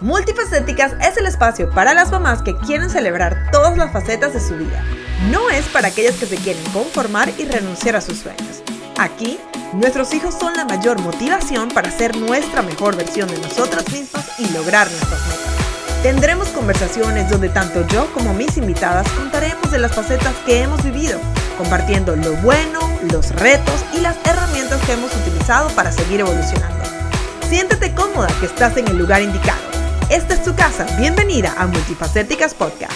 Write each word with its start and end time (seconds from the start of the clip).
Multifacéticas 0.00 0.92
es 1.00 1.16
el 1.16 1.26
espacio 1.26 1.70
para 1.70 1.94
las 1.94 2.10
mamás 2.10 2.42
que 2.42 2.54
quieren 2.54 2.90
celebrar 2.90 3.48
todas 3.50 3.78
las 3.78 3.92
facetas 3.92 4.34
de 4.34 4.40
su 4.40 4.54
vida. 4.54 4.84
No 5.30 5.48
es 5.48 5.64
para 5.66 5.88
aquellas 5.88 6.16
que 6.16 6.26
se 6.26 6.36
quieren 6.36 6.62
conformar 6.72 7.32
y 7.38 7.46
renunciar 7.46 7.96
a 7.96 8.02
sus 8.02 8.18
sueños. 8.18 8.62
Aquí, 8.98 9.38
nuestros 9.72 10.12
hijos 10.12 10.34
son 10.38 10.54
la 10.54 10.66
mayor 10.66 11.00
motivación 11.00 11.70
para 11.70 11.90
ser 11.90 12.14
nuestra 12.16 12.60
mejor 12.60 12.94
versión 12.94 13.28
de 13.28 13.38
nosotras 13.38 13.90
mismas 13.90 14.38
y 14.38 14.50
lograr 14.50 14.86
nuestras 14.90 15.20
metas. 15.28 16.02
Tendremos 16.02 16.48
conversaciones 16.48 17.30
donde 17.30 17.48
tanto 17.48 17.86
yo 17.86 18.12
como 18.12 18.34
mis 18.34 18.58
invitadas 18.58 19.10
contaremos 19.12 19.70
de 19.70 19.78
las 19.78 19.94
facetas 19.94 20.34
que 20.44 20.60
hemos 20.60 20.84
vivido, 20.84 21.18
compartiendo 21.56 22.14
lo 22.16 22.34
bueno, 22.42 22.80
los 23.10 23.34
retos 23.34 23.82
y 23.94 24.00
las 24.00 24.16
herramientas 24.26 24.80
que 24.84 24.92
hemos 24.92 25.14
utilizado 25.16 25.70
para 25.70 25.90
seguir 25.90 26.20
evolucionando. 26.20 26.84
Siéntete 27.48 27.94
cómoda 27.94 28.28
que 28.40 28.46
estás 28.46 28.76
en 28.76 28.88
el 28.88 28.98
lugar 28.98 29.22
indicado. 29.22 29.75
Esta 30.08 30.34
es 30.34 30.44
tu 30.44 30.54
casa. 30.54 30.86
Bienvenida 31.00 31.52
a 31.58 31.66
Multifacéticas 31.66 32.54
Podcast. 32.54 32.94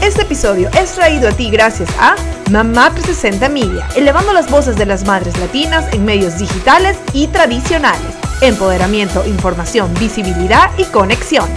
Este 0.00 0.22
episodio 0.22 0.70
es 0.78 0.92
traído 0.92 1.28
a 1.28 1.32
ti 1.32 1.50
gracias 1.50 1.90
a 1.98 2.14
Mamá 2.52 2.90
360 2.94 3.48
Media, 3.48 3.88
elevando 3.96 4.32
las 4.32 4.48
voces 4.48 4.76
de 4.76 4.86
las 4.86 5.04
madres 5.04 5.36
latinas 5.38 5.92
en 5.92 6.04
medios 6.04 6.38
digitales 6.38 6.96
y 7.12 7.26
tradicionales. 7.26 8.14
Empoderamiento, 8.40 9.26
información, 9.26 9.92
visibilidad 9.98 10.70
y 10.78 10.84
conexión. 10.84 11.48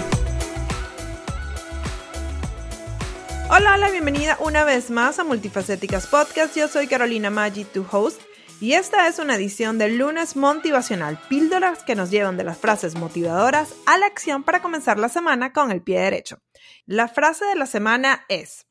Hola, 3.52 3.76
hola, 3.76 3.92
bienvenida 3.92 4.36
una 4.40 4.64
vez 4.64 4.90
más 4.90 5.20
a 5.20 5.24
Multifacéticas 5.24 6.08
Podcast. 6.08 6.58
Yo 6.58 6.68
soy 6.68 6.88
Carolina 6.88 7.30
Maggi, 7.30 7.66
tu 7.66 7.86
host. 7.92 8.20
Y 8.62 8.74
esta 8.74 9.08
es 9.08 9.18
una 9.18 9.34
edición 9.34 9.80
del 9.80 9.98
lunes 9.98 10.36
motivacional, 10.36 11.20
píldoras 11.28 11.82
que 11.82 11.96
nos 11.96 12.12
llevan 12.12 12.38
de 12.38 12.44
las 12.44 12.60
frases 12.60 12.94
motivadoras 12.94 13.74
a 13.88 13.98
la 13.98 14.06
acción 14.06 14.44
para 14.44 14.62
comenzar 14.62 15.00
la 15.00 15.10
semana 15.10 15.52
con 15.52 15.72
el 15.72 15.82
pie 15.82 16.00
derecho. 16.00 16.38
La 16.86 17.08
frase 17.08 17.44
de 17.46 17.56
la 17.56 17.66
semana 17.66 18.24
es, 18.30 18.68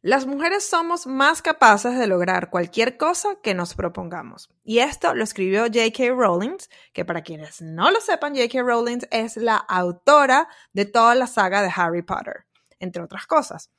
las 0.00 0.24
mujeres 0.24 0.66
somos 0.66 1.06
más 1.06 1.42
capaces 1.42 1.98
de 1.98 2.06
lograr 2.06 2.48
cualquier 2.48 2.96
cosa 2.96 3.36
que 3.42 3.52
nos 3.52 3.74
propongamos. 3.74 4.48
Y 4.64 4.78
esto 4.78 5.14
lo 5.14 5.24
escribió 5.24 5.64
J.K. 5.64 6.08
Rowling, 6.14 6.56
que 6.94 7.04
para 7.04 7.20
quienes 7.20 7.60
no 7.60 7.90
lo 7.90 8.00
sepan, 8.00 8.34
J.K. 8.34 8.62
Rowling 8.62 9.00
es 9.10 9.36
la 9.36 9.58
autora 9.58 10.48
de 10.72 10.86
toda 10.86 11.14
la 11.14 11.26
saga 11.26 11.60
de 11.60 11.70
Harry 11.76 12.00
Potter, 12.00 12.46
entre 12.78 13.02
otras 13.02 13.26
cosas. 13.26 13.70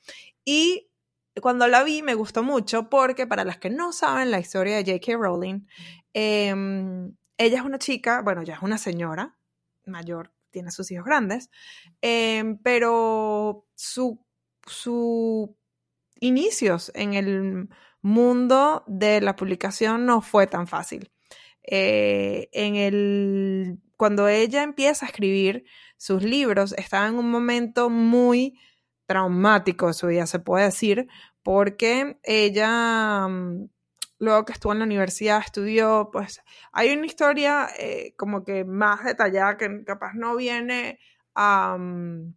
Y 0.44 0.92
cuando 1.40 1.66
la 1.68 1.82
vi 1.82 2.02
me 2.02 2.14
gustó 2.14 2.42
mucho 2.42 2.88
porque 2.88 3.26
para 3.26 3.44
las 3.44 3.58
que 3.58 3.70
no 3.70 3.92
saben 3.92 4.30
la 4.30 4.40
historia 4.40 4.76
de 4.76 4.84
J.K. 4.84 5.16
Rowling, 5.16 5.66
em, 6.12 7.16
ella 7.36 7.58
es 7.58 7.64
una 7.64 7.78
chica, 7.78 8.22
bueno, 8.22 8.42
ya 8.42 8.54
es 8.54 8.62
una 8.62 8.78
señora 8.78 9.36
mayor, 9.86 10.32
tiene 10.50 10.70
sus 10.70 10.90
hijos 10.90 11.04
grandes, 11.04 11.50
em, 12.00 12.58
pero 12.58 13.66
su, 13.74 14.24
su 14.66 15.56
inicios 16.20 16.92
en 16.94 17.14
el 17.14 17.68
mundo 18.00 18.84
de 18.86 19.20
la 19.20 19.36
publicación 19.36 20.06
no 20.06 20.20
fue 20.20 20.46
tan 20.46 20.66
fácil. 20.66 21.10
Eh, 21.62 22.48
en 22.52 22.76
el, 22.76 23.78
cuando 23.96 24.28
ella 24.28 24.62
empieza 24.62 25.06
a 25.06 25.08
escribir 25.08 25.64
sus 25.96 26.22
libros, 26.22 26.74
estaba 26.74 27.08
en 27.08 27.16
un 27.16 27.30
momento 27.30 27.90
muy 27.90 28.58
traumático 29.06 29.86
de 29.88 29.94
su 29.94 30.06
vida, 30.06 30.26
se 30.26 30.38
puede 30.38 30.66
decir, 30.66 31.08
porque 31.42 32.18
ella, 32.22 33.26
mm, 33.28 33.68
luego 34.18 34.44
que 34.44 34.52
estuvo 34.52 34.72
en 34.72 34.78
la 34.80 34.84
universidad, 34.86 35.40
estudió, 35.40 36.10
pues 36.12 36.42
hay 36.72 36.92
una 36.94 37.06
historia 37.06 37.68
eh, 37.78 38.14
como 38.16 38.44
que 38.44 38.64
más 38.64 39.04
detallada 39.04 39.56
que 39.56 39.84
capaz 39.84 40.14
no 40.14 40.36
viene 40.36 40.98
a, 41.34 41.76
mm, 41.78 42.34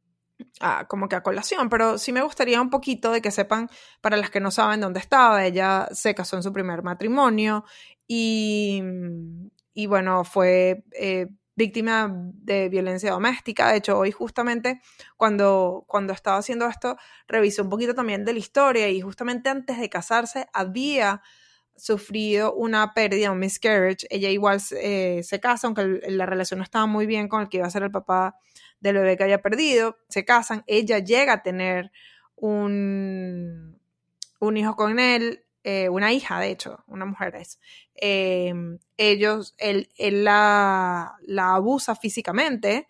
a, 0.62 0.88
como 0.88 1.08
que 1.09 1.16
a 1.16 1.24
colación, 1.24 1.70
pero 1.70 1.98
sí 1.98 2.12
me 2.12 2.22
gustaría 2.22 2.62
un 2.62 2.70
poquito 2.70 3.12
de 3.12 3.22
que 3.22 3.31
sepan, 3.31 3.70
para 4.02 4.18
las 4.18 4.30
que 4.30 4.40
no 4.40 4.52
saben 4.52 4.81
dónde 4.81 5.00
estaba, 5.00 5.46
ella 5.46 5.88
se 5.91 6.16
casó 6.16 6.36
en 6.38 6.44
su 6.44 6.53
primer 6.53 6.84
matrimonio 6.84 7.66
y, 8.08 8.81
mm, 8.84 9.50
y 9.74 9.88
bueno, 9.88 10.24
fue... 10.24 10.84
Eh, 10.94 11.28
víctima 11.57 12.09
de 12.34 12.69
violencia 12.69 13.12
doméstica. 13.12 13.72
De 13.72 13.78
hecho, 13.78 13.97
hoy 13.97 14.12
justamente 14.12 14.79
cuando, 15.18 15.84
cuando 15.88 16.13
estaba 16.13 16.38
haciendo 16.38 16.68
esto, 16.68 16.97
revisé 17.28 17.63
un 17.63 17.69
poquito 17.69 17.95
también 17.95 18.23
de 18.23 18.34
la 18.34 18.40
historia 18.40 18.88
y 18.90 19.01
justamente 19.01 19.50
antes 19.50 19.79
de 19.79 19.90
casarse 19.90 20.47
había 20.53 21.22
sufrido 21.75 22.53
una 22.53 22.94
pérdida, 22.94 23.31
un 23.31 23.40
miscarriage. 23.40 24.06
Ella 24.12 24.29
igual 24.29 24.62
eh, 24.79 25.22
se 25.23 25.40
casa, 25.40 25.67
aunque 25.67 26.00
la 26.07 26.28
relación 26.28 26.59
no 26.59 26.63
estaba 26.63 26.85
muy 26.85 27.07
bien 27.07 27.28
con 27.28 27.41
el 27.41 27.50
que 27.50 27.57
iba 27.57 27.66
a 27.66 27.72
ser 27.72 27.84
el 27.84 27.91
papá 27.91 28.38
del 28.79 28.96
bebé 28.96 29.17
que 29.17 29.23
había 29.23 29.41
perdido. 29.41 29.97
Se 30.09 30.25
casan, 30.25 30.63
ella 30.67 31.00
llega 31.00 31.34
a 31.34 31.44
tener 31.44 31.91
un, 32.35 33.79
un 34.40 34.57
hijo 34.57 34.75
con 34.75 35.00
él, 35.00 35.44
eh, 35.69 35.89
una 35.89 36.13
hija, 36.13 36.39
de 36.39 36.50
hecho, 36.50 36.81
una 36.88 37.03
mujer 37.03 37.35
es, 37.35 37.59
em, 37.95 38.79
ellos, 38.95 39.53
él, 39.57 39.89
la, 39.97 41.17
abusa 41.38 41.94
físicamente, 41.94 42.88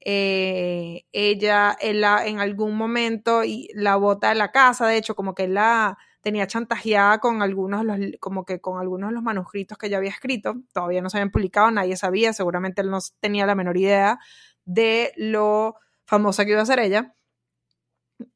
eh, 0.00 1.04
ella, 1.12 1.76
en 1.80 2.40
algún 2.40 2.76
momento 2.76 3.44
y 3.44 3.68
la 3.74 3.94
bota 3.94 4.30
de 4.30 4.34
la 4.34 4.50
casa, 4.50 4.88
de 4.88 4.96
hecho, 4.96 5.14
como 5.14 5.36
que 5.36 5.46
la 5.46 5.98
tenía 6.20 6.48
chantajeada 6.48 7.18
con 7.20 7.42
algunos, 7.42 7.84
los, 7.84 7.96
como 8.18 8.44
que 8.44 8.60
con 8.60 8.80
algunos 8.80 9.10
de 9.10 9.14
los 9.14 9.22
manuscritos 9.22 9.78
que 9.78 9.86
ella 9.86 9.98
había 9.98 10.10
escrito, 10.10 10.56
todavía 10.72 11.02
no 11.02 11.10
se 11.10 11.18
habían 11.18 11.30
publicado, 11.30 11.70
nadie 11.70 11.96
sabía, 11.96 12.32
seguramente 12.32 12.82
él 12.82 12.90
no 12.90 12.98
tenía 13.20 13.46
la 13.46 13.54
menor 13.54 13.76
idea 13.76 14.18
de 14.64 15.12
lo 15.16 15.76
famosa 16.06 16.44
que 16.44 16.50
iba 16.52 16.62
a 16.62 16.66
ser 16.66 16.80
ella. 16.80 17.15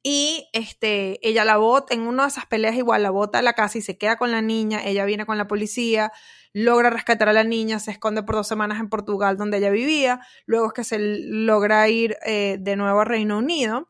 Y 0.02 0.48
este, 0.52 1.26
ella 1.26 1.44
la 1.44 1.56
bota, 1.56 1.94
en 1.94 2.02
una 2.02 2.24
de 2.24 2.28
esas 2.28 2.46
peleas 2.46 2.76
igual 2.76 3.02
la 3.02 3.10
bota 3.10 3.38
a 3.38 3.42
la 3.42 3.54
casa 3.54 3.78
y 3.78 3.82
se 3.82 3.96
queda 3.96 4.16
con 4.16 4.30
la 4.30 4.42
niña, 4.42 4.84
ella 4.84 5.04
viene 5.06 5.26
con 5.26 5.38
la 5.38 5.46
policía, 5.46 6.12
logra 6.52 6.90
rescatar 6.90 7.28
a 7.28 7.32
la 7.32 7.44
niña, 7.44 7.78
se 7.78 7.90
esconde 7.92 8.22
por 8.22 8.34
dos 8.34 8.48
semanas 8.48 8.80
en 8.80 8.90
Portugal 8.90 9.36
donde 9.36 9.58
ella 9.58 9.70
vivía, 9.70 10.20
luego 10.46 10.66
es 10.68 10.72
que 10.74 10.84
se 10.84 10.98
logra 10.98 11.88
ir 11.88 12.16
eh, 12.26 12.58
de 12.60 12.76
nuevo 12.76 13.00
a 13.00 13.04
Reino 13.04 13.38
Unido. 13.38 13.88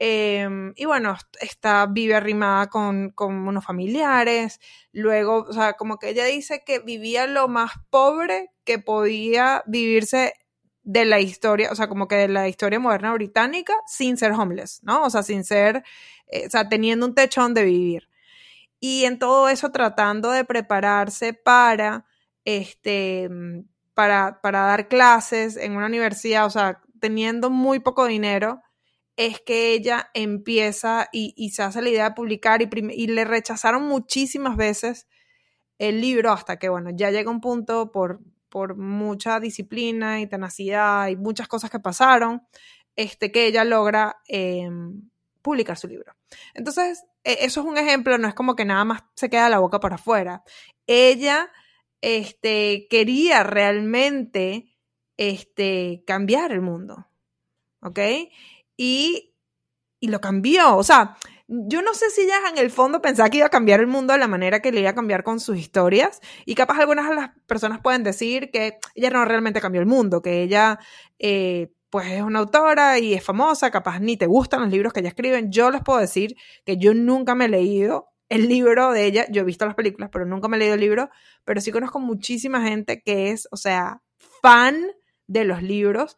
Em, 0.00 0.72
y 0.76 0.86
bueno, 0.86 1.16
está, 1.40 1.86
vive 1.86 2.14
arrimada 2.16 2.68
con, 2.68 3.10
con 3.10 3.46
unos 3.48 3.64
familiares, 3.64 4.60
luego, 4.92 5.44
o 5.48 5.52
sea, 5.52 5.74
como 5.74 5.98
que 5.98 6.10
ella 6.10 6.24
dice 6.24 6.64
que 6.66 6.80
vivía 6.80 7.26
lo 7.28 7.46
más 7.48 7.72
pobre 7.90 8.50
que 8.64 8.80
podía 8.80 9.62
vivirse 9.66 10.34
de 10.84 11.04
la 11.06 11.20
historia, 11.20 11.70
o 11.72 11.74
sea, 11.74 11.88
como 11.88 12.06
que 12.08 12.16
de 12.16 12.28
la 12.28 12.48
historia 12.48 12.78
moderna 12.78 13.12
británica 13.14 13.74
sin 13.86 14.16
ser 14.16 14.32
homeless, 14.32 14.80
¿no? 14.82 15.02
O 15.04 15.10
sea, 15.10 15.22
sin 15.22 15.44
ser, 15.44 15.82
eh, 16.28 16.46
o 16.46 16.50
sea, 16.50 16.68
teniendo 16.68 17.06
un 17.06 17.14
techo 17.14 17.40
donde 17.40 17.64
vivir. 17.64 18.08
Y 18.80 19.04
en 19.06 19.18
todo 19.18 19.48
eso 19.48 19.70
tratando 19.72 20.30
de 20.30 20.44
prepararse 20.44 21.32
para, 21.32 22.06
este, 22.44 23.30
para, 23.94 24.40
para 24.42 24.60
dar 24.66 24.88
clases 24.88 25.56
en 25.56 25.76
una 25.76 25.86
universidad, 25.86 26.46
o 26.46 26.50
sea, 26.50 26.82
teniendo 27.00 27.50
muy 27.50 27.80
poco 27.80 28.06
dinero, 28.06 28.60
es 29.16 29.40
que 29.40 29.72
ella 29.72 30.10
empieza 30.14 31.08
y, 31.12 31.50
se 31.50 31.62
hace 31.62 31.80
la 31.82 31.88
idea 31.88 32.10
de 32.10 32.14
publicar 32.14 32.62
y, 32.62 32.68
y, 32.92 33.06
le 33.06 33.24
rechazaron 33.24 33.84
muchísimas 33.84 34.56
veces 34.56 35.06
el 35.78 36.00
libro 36.00 36.32
hasta 36.32 36.58
que, 36.58 36.68
bueno, 36.68 36.90
ya 36.92 37.10
llega 37.10 37.30
un 37.30 37.40
punto 37.40 37.92
por, 37.92 38.20
por 38.54 38.76
mucha 38.76 39.40
disciplina 39.40 40.20
y 40.20 40.28
tenacidad 40.28 41.08
y 41.08 41.16
muchas 41.16 41.48
cosas 41.48 41.72
que 41.72 41.80
pasaron, 41.80 42.46
este, 42.94 43.32
que 43.32 43.46
ella 43.48 43.64
logra 43.64 44.18
em, 44.28 45.10
publicar 45.42 45.76
su 45.76 45.88
libro. 45.88 46.14
Entonces, 46.54 47.02
e, 47.24 47.38
eso 47.40 47.62
es 47.62 47.66
un 47.66 47.76
ejemplo, 47.78 48.16
no 48.16 48.28
es 48.28 48.34
como 48.34 48.54
que 48.54 48.64
nada 48.64 48.84
más 48.84 49.02
se 49.16 49.28
queda 49.28 49.48
la 49.48 49.58
boca 49.58 49.80
para 49.80 49.96
afuera. 49.96 50.44
Ella 50.86 51.50
este, 52.00 52.86
quería 52.88 53.42
realmente 53.42 54.72
este, 55.16 56.04
cambiar 56.06 56.52
el 56.52 56.60
mundo, 56.60 57.08
¿ok? 57.82 57.98
Y, 58.76 59.34
y 59.98 60.08
lo 60.10 60.20
cambió, 60.20 60.76
o 60.76 60.84
sea, 60.84 61.16
yo 61.46 61.82
no 61.82 61.94
sé 61.94 62.10
si 62.10 62.22
ella 62.22 62.38
en 62.50 62.58
el 62.58 62.70
fondo 62.70 63.02
pensaba 63.02 63.28
que 63.28 63.38
iba 63.38 63.46
a 63.46 63.50
cambiar 63.50 63.80
el 63.80 63.86
mundo 63.86 64.12
de 64.12 64.18
la 64.18 64.28
manera 64.28 64.60
que 64.60 64.72
le 64.72 64.80
iba 64.80 64.90
a 64.90 64.94
cambiar 64.94 65.22
con 65.22 65.40
sus 65.40 65.58
historias. 65.58 66.20
Y 66.46 66.54
capaz 66.54 66.78
algunas 66.78 67.08
de 67.08 67.16
las 67.16 67.30
personas 67.46 67.80
pueden 67.82 68.02
decir 68.02 68.50
que 68.50 68.78
ella 68.94 69.10
no 69.10 69.24
realmente 69.24 69.60
cambió 69.60 69.80
el 69.80 69.86
mundo, 69.86 70.22
que 70.22 70.42
ella 70.42 70.78
eh, 71.18 71.72
pues 71.90 72.10
es 72.10 72.22
una 72.22 72.40
autora 72.40 72.98
y 72.98 73.14
es 73.14 73.22
famosa, 73.22 73.70
capaz 73.70 74.00
ni 74.00 74.16
te 74.16 74.26
gustan 74.26 74.62
los 74.62 74.70
libros 74.70 74.92
que 74.92 75.00
ella 75.00 75.10
escribe. 75.10 75.44
Yo 75.48 75.70
les 75.70 75.82
puedo 75.82 75.98
decir 75.98 76.34
que 76.64 76.76
yo 76.76 76.94
nunca 76.94 77.34
me 77.34 77.44
he 77.44 77.48
leído 77.48 78.08
el 78.28 78.48
libro 78.48 78.90
de 78.92 79.04
ella, 79.04 79.26
yo 79.30 79.42
he 79.42 79.44
visto 79.44 79.66
las 79.66 79.74
películas, 79.74 80.10
pero 80.12 80.26
nunca 80.26 80.48
me 80.48 80.56
he 80.56 80.60
leído 80.60 80.74
el 80.74 80.80
libro, 80.80 81.10
pero 81.44 81.60
sí 81.60 81.70
conozco 81.70 82.00
muchísima 82.00 82.62
gente 82.62 83.02
que 83.02 83.30
es, 83.30 83.46
o 83.50 83.56
sea, 83.56 84.02
fan 84.42 84.90
de 85.26 85.44
los 85.44 85.62
libros 85.62 86.16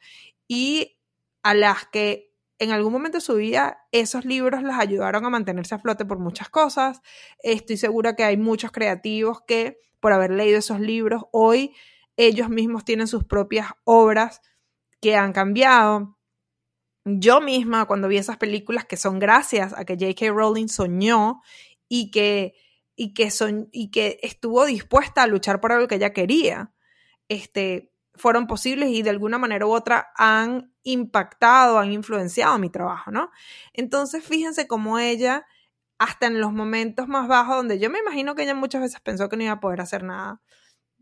y 0.48 0.98
a 1.42 1.52
las 1.54 1.86
que 1.86 2.30
en 2.58 2.70
algún 2.70 2.92
momento 2.92 3.18
de 3.18 3.22
su 3.22 3.34
vida 3.34 3.86
esos 3.92 4.24
libros 4.24 4.62
las 4.62 4.78
ayudaron 4.78 5.24
a 5.24 5.30
mantenerse 5.30 5.74
a 5.74 5.78
flote 5.78 6.04
por 6.04 6.18
muchas 6.18 6.48
cosas. 6.48 7.02
Estoy 7.42 7.76
segura 7.76 8.16
que 8.16 8.24
hay 8.24 8.36
muchos 8.36 8.72
creativos 8.72 9.42
que 9.46 9.78
por 10.00 10.12
haber 10.12 10.30
leído 10.30 10.58
esos 10.58 10.80
libros 10.80 11.24
hoy 11.32 11.74
ellos 12.16 12.48
mismos 12.48 12.84
tienen 12.84 13.06
sus 13.06 13.24
propias 13.24 13.68
obras 13.84 14.40
que 15.00 15.16
han 15.16 15.32
cambiado. 15.32 16.18
Yo 17.04 17.40
misma, 17.40 17.84
cuando 17.84 18.08
vi 18.08 18.16
esas 18.16 18.38
películas 18.38 18.86
que 18.86 18.96
son 18.96 19.18
gracias 19.18 19.72
a 19.74 19.84
que 19.84 19.94
J.K. 19.94 20.32
Rowling 20.32 20.68
soñó 20.68 21.42
y 21.88 22.10
que, 22.10 22.54
y, 22.96 23.14
que 23.14 23.30
son, 23.30 23.68
y 23.70 23.90
que 23.90 24.18
estuvo 24.22 24.64
dispuesta 24.64 25.22
a 25.22 25.26
luchar 25.26 25.60
por 25.60 25.72
algo 25.72 25.86
que 25.86 25.96
ella 25.96 26.12
quería, 26.12 26.72
este, 27.28 27.92
fueron 28.14 28.46
posibles 28.46 28.88
y 28.90 29.02
de 29.02 29.10
alguna 29.10 29.38
manera 29.38 29.66
u 29.66 29.72
otra 29.72 30.08
han 30.16 30.72
impactado, 30.86 31.78
han 31.78 31.92
influenciado 31.92 32.58
mi 32.58 32.70
trabajo, 32.70 33.10
¿no? 33.10 33.30
Entonces, 33.72 34.24
fíjense 34.24 34.66
cómo 34.68 34.98
ella, 34.98 35.44
hasta 35.98 36.26
en 36.28 36.40
los 36.40 36.52
momentos 36.52 37.08
más 37.08 37.28
bajos, 37.28 37.56
donde 37.56 37.78
yo 37.78 37.90
me 37.90 37.98
imagino 37.98 38.34
que 38.34 38.44
ella 38.44 38.54
muchas 38.54 38.82
veces 38.82 39.00
pensó 39.00 39.28
que 39.28 39.36
no 39.36 39.42
iba 39.44 39.52
a 39.52 39.60
poder 39.60 39.80
hacer 39.80 40.04
nada, 40.04 40.40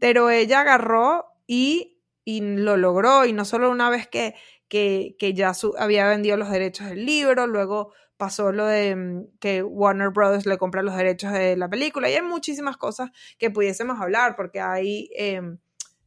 pero 0.00 0.30
ella 0.30 0.60
agarró 0.60 1.26
y, 1.46 2.00
y 2.24 2.40
lo 2.40 2.76
logró, 2.76 3.26
y 3.26 3.32
no 3.34 3.44
solo 3.44 3.70
una 3.70 3.90
vez 3.90 4.08
que, 4.08 4.34
que, 4.68 5.16
que 5.18 5.34
ya 5.34 5.52
había 5.78 6.08
vendido 6.08 6.36
los 6.38 6.50
derechos 6.50 6.88
del 6.88 7.04
libro, 7.06 7.46
luego 7.46 7.92
pasó 8.16 8.52
lo 8.52 8.66
de 8.66 8.96
mm, 8.96 9.38
que 9.40 9.62
Warner 9.62 10.10
Brothers 10.10 10.46
le 10.46 10.58
compra 10.58 10.82
los 10.82 10.96
derechos 10.96 11.32
de 11.32 11.56
la 11.56 11.68
película, 11.68 12.08
y 12.10 12.14
hay 12.14 12.22
muchísimas 12.22 12.76
cosas 12.78 13.10
que 13.38 13.50
pudiésemos 13.50 14.00
hablar, 14.00 14.34
porque 14.36 14.60
hay... 14.60 15.10
Em, 15.16 15.58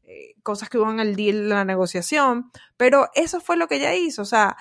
eh, 0.08 0.36
cosas 0.42 0.70
que 0.70 0.78
hubo 0.78 0.90
en 0.90 1.00
el 1.00 1.16
deal, 1.16 1.50
la 1.50 1.66
negociación, 1.66 2.52
pero 2.78 3.10
eso 3.14 3.42
fue 3.42 3.58
lo 3.58 3.68
que 3.68 3.76
ella 3.76 3.94
hizo, 3.94 4.22
o 4.22 4.26
sea, 4.26 4.58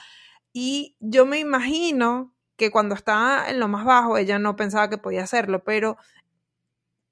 y 0.53 0.97
yo 1.01 1.25
me 1.25 1.39
imagino 1.39 2.35
que 2.57 2.71
cuando 2.71 2.95
estaba 2.95 3.49
en 3.49 3.61
lo 3.61 3.69
más 3.69 3.85
bajo, 3.85 4.19
ella 4.19 4.39
no 4.39 4.57
pensaba 4.57 4.91
que 4.91 4.99
podía 4.99 5.23
hacerlo, 5.23 5.63
pero 5.65 5.99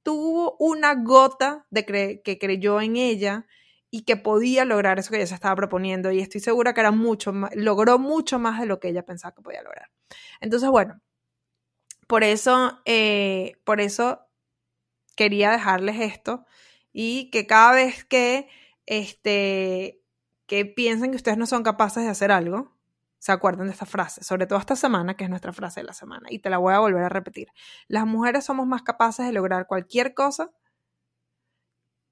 tuvo 0.02 0.56
una 0.58 0.94
gota 0.94 1.66
de 1.70 2.20
que 2.22 2.38
creyó 2.38 2.80
en 2.80 2.96
ella 2.96 3.46
y 3.94 4.02
que 4.02 4.16
podía 4.16 4.64
lograr 4.64 4.98
eso 4.98 5.10
que 5.10 5.18
ella 5.18 5.28
se 5.28 5.36
estaba 5.36 5.54
proponiendo 5.54 6.10
y 6.10 6.18
estoy 6.18 6.40
segura 6.40 6.74
que 6.74 6.80
era 6.80 6.90
mucho 6.90 7.32
más, 7.32 7.54
logró 7.54 7.96
mucho 8.00 8.40
más 8.40 8.58
de 8.58 8.66
lo 8.66 8.80
que 8.80 8.88
ella 8.88 9.06
pensaba 9.06 9.32
que 9.36 9.40
podía 9.40 9.62
lograr. 9.62 9.88
Entonces, 10.40 10.68
bueno, 10.68 11.00
por 12.08 12.24
eso, 12.24 12.80
eh, 12.86 13.52
por 13.62 13.80
eso 13.80 14.26
quería 15.14 15.52
dejarles 15.52 16.00
esto 16.00 16.44
y 16.94 17.28
que 17.30 17.46
cada 17.46 17.72
vez 17.72 18.04
que, 18.04 18.48
este, 18.86 20.00
que 20.46 20.64
piensen 20.64 21.10
que 21.10 21.16
ustedes 21.16 21.36
no 21.36 21.44
son 21.44 21.64
capaces 21.64 22.04
de 22.04 22.08
hacer 22.08 22.30
algo, 22.30 22.72
se 23.18 23.32
acuerden 23.32 23.66
de 23.66 23.72
esta 23.72 23.84
frase, 23.84 24.22
sobre 24.22 24.46
todo 24.46 24.58
esta 24.58 24.76
semana, 24.76 25.16
que 25.16 25.24
es 25.24 25.30
nuestra 25.30 25.52
frase 25.52 25.80
de 25.80 25.86
la 25.86 25.92
semana, 25.92 26.28
y 26.30 26.38
te 26.38 26.50
la 26.50 26.58
voy 26.58 26.72
a 26.72 26.78
volver 26.78 27.02
a 27.02 27.08
repetir. 27.08 27.48
Las 27.88 28.06
mujeres 28.06 28.44
somos 28.44 28.66
más 28.66 28.82
capaces 28.82 29.26
de 29.26 29.32
lograr 29.32 29.66
cualquier 29.66 30.14
cosa 30.14 30.52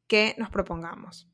que 0.08 0.34
nos 0.36 0.50
propongamos. 0.50 1.28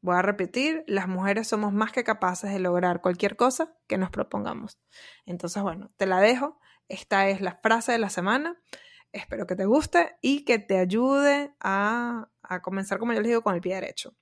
Voy 0.00 0.16
a 0.16 0.22
repetir, 0.22 0.84
las 0.88 1.06
mujeres 1.06 1.46
somos 1.46 1.72
más 1.72 1.92
que 1.92 2.02
capaces 2.02 2.50
de 2.52 2.58
lograr 2.58 3.00
cualquier 3.00 3.36
cosa 3.36 3.76
que 3.86 3.98
nos 3.98 4.10
propongamos. 4.10 4.78
Entonces, 5.24 5.62
bueno, 5.62 5.90
te 5.96 6.06
la 6.06 6.20
dejo. 6.20 6.58
Esta 6.88 7.28
es 7.28 7.40
la 7.40 7.56
frase 7.62 7.92
de 7.92 7.98
la 7.98 8.10
semana. 8.10 8.56
Espero 9.12 9.46
que 9.46 9.56
te 9.56 9.64
guste 9.64 10.16
y 10.20 10.44
que 10.44 10.58
te 10.58 10.78
ayude 10.78 11.54
a, 11.60 12.28
comenzar, 12.62 12.98
como 12.98 13.12
yo 13.12 13.20
les 13.20 13.28
digo, 13.28 13.42
con 13.42 13.54
el 13.54 13.60
pie 13.60 13.74
derecho. 13.74 14.14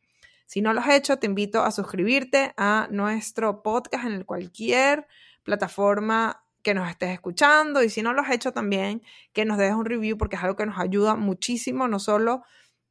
Si 0.47 0.61
no 0.61 0.73
lo 0.73 0.81
has 0.81 0.91
hecho, 0.91 1.19
te 1.19 1.27
invito 1.27 1.63
a 1.63 1.71
suscribirte 1.73 2.55
a 2.57 2.89
nuestro 2.91 3.63
podcast 3.63 4.05
en 4.05 4.23
cualquier 4.25 5.07
plataforma 5.43 6.45
que 6.63 6.75
nos 6.75 6.89
estés 6.89 7.11
escuchando 7.11 7.83
y 7.83 7.91
si 7.91 8.03
no 8.03 8.13
lo 8.13 8.23
has 8.23 8.31
hecho 8.31 8.53
también, 8.53 9.03
que 9.33 9.45
nos 9.45 9.59
dejes 9.59 9.75
un 9.75 9.85
review 9.85 10.17
porque 10.19 10.37
es 10.37 10.43
algo 10.43 10.57
que 10.57 10.67
nos 10.67 10.79
ayuda 10.79 11.15
muchísimo, 11.17 11.89
no 11.89 11.99
solo 11.99 12.43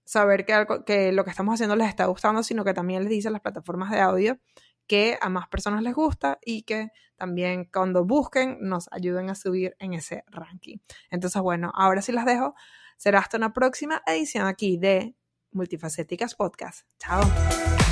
saber 0.06 0.45
que, 0.45 0.53
algo, 0.53 0.86
que 0.86 1.12
lo 1.12 1.24
que 1.24 1.31
estamos 1.31 1.53
haciendo 1.56 1.75
les 1.75 1.89
está 1.89 2.06
gustando, 2.06 2.44
sino 2.44 2.63
que 2.63 2.74
también 2.74 3.03
les 3.03 3.09
dice 3.09 3.27
a 3.30 3.31
las 3.31 3.41
plataformas 3.41 3.91
de 3.91 4.00
audio 4.00 4.39
que 4.87 5.17
a 5.21 5.29
más 5.29 5.47
personas 5.47 5.83
les 5.83 5.93
gusta 5.93 6.39
y 6.45 6.63
que 6.63 6.89
también 7.15 7.69
cuando 7.71 8.05
busquen 8.05 8.57
nos 8.61 8.87
ayuden 8.91 9.29
a 9.29 9.35
subir 9.35 9.75
en 9.79 9.93
ese 9.93 10.23
ranking. 10.27 10.77
Entonces, 11.09 11.41
bueno, 11.41 11.71
ahora 11.75 12.01
sí 12.01 12.11
las 12.11 12.25
dejo. 12.25 12.55
Será 12.97 13.19
hasta 13.19 13.37
una 13.37 13.53
próxima 13.53 14.01
edición 14.05 14.47
aquí 14.47 14.77
de 14.77 15.15
Multifacéticas 15.51 16.35
Podcast. 16.35 16.85
Chao. 16.99 17.23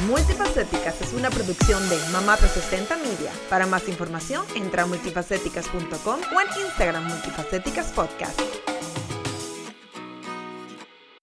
Multifacéticas 0.07 1.01
es 1.01 1.13
una 1.13 1.30
producción 1.30 1.81
de 1.90 1.98
Mamá 2.12 2.36
360 2.36 2.98
Media. 2.98 3.31
Para 3.50 3.66
más 3.66 3.88
información, 3.88 4.46
entra 4.56 4.84
a 4.84 4.86
multifacéticas.com 4.86 6.19
o 6.36 6.42
en 6.42 6.66
Instagram 6.66 7.07
Multifacéticas 7.07 7.92
Podcast. 7.94 8.73